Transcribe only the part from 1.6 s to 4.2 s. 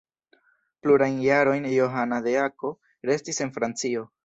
Johana de Akko restis en Francio.